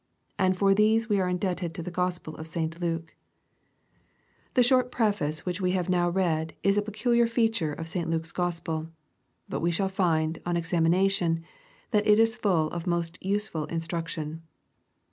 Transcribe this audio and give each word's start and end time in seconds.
And 0.39 0.57
for 0.57 0.73
theso 0.73 1.05
we 1.09 1.19
are 1.19 1.29
indebted 1.29 1.75
to 1.75 1.83
the 1.83 1.91
Gospel 1.91 2.35
of 2.37 2.47
St. 2.47 2.81
Luke. 2.81 3.13
i 3.13 3.13
2 3.13 3.13
EXPOSITOBT 3.13 3.13
THOUGHTS. 3.13 4.53
The 4.55 4.63
short 4.63 4.91
preface 4.91 5.45
which 5.45 5.61
we 5.61 5.71
have 5.73 5.89
now 5.89 6.09
read 6.09 6.55
is 6.63 6.75
a 6.75 6.81
pecu 6.81 7.11
liar 7.13 7.27
feature 7.27 7.73
of 7.73 7.87
St. 7.87 8.09
Luke's 8.09 8.31
Gospel. 8.31 8.87
But 9.47 9.59
we 9.59 9.69
shall 9.69 9.89
find, 9.89 10.41
on 10.43 10.57
examination, 10.57 11.43
that 11.91 12.07
it 12.07 12.17
is 12.17 12.35
full 12.35 12.71
of 12.71 12.87
most 12.87 13.21
useful 13.23 13.65
instruction. 13.67 14.41